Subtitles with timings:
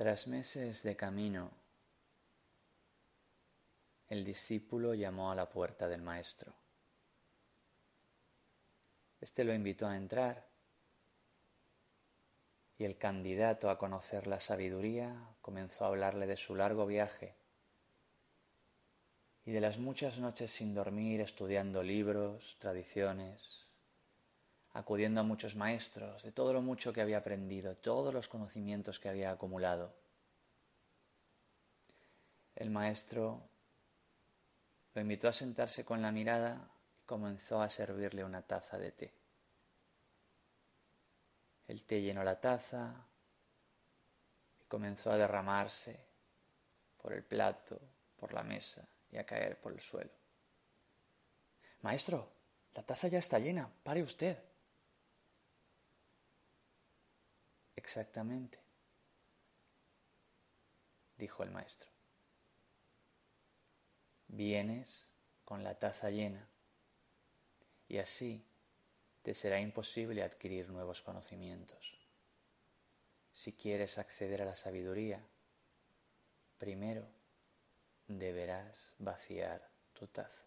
[0.00, 1.50] Tras meses de camino,
[4.08, 6.54] el discípulo llamó a la puerta del maestro.
[9.20, 10.48] Este lo invitó a entrar
[12.78, 17.34] y el candidato a conocer la sabiduría comenzó a hablarle de su largo viaje
[19.44, 23.66] y de las muchas noches sin dormir estudiando libros, tradiciones,
[24.72, 29.08] acudiendo a muchos maestros, de todo lo mucho que había aprendido, todos los conocimientos que
[29.08, 29.92] había acumulado.
[32.54, 33.42] El maestro
[34.94, 39.14] lo invitó a sentarse con la mirada y comenzó a servirle una taza de té.
[41.66, 43.06] El té llenó la taza
[44.60, 45.98] y comenzó a derramarse
[47.00, 47.80] por el plato,
[48.16, 50.10] por la mesa y a caer por el suelo.
[51.82, 52.28] Maestro,
[52.74, 54.49] la taza ya está llena, pare usted.
[57.90, 58.56] Exactamente,
[61.16, 61.90] dijo el maestro.
[64.28, 65.12] Vienes
[65.44, 66.48] con la taza llena
[67.88, 68.46] y así
[69.22, 71.98] te será imposible adquirir nuevos conocimientos.
[73.32, 75.26] Si quieres acceder a la sabiduría,
[76.58, 77.08] primero
[78.06, 80.46] deberás vaciar tu taza.